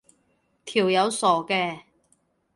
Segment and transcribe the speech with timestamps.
[0.65, 1.81] 條友傻嘅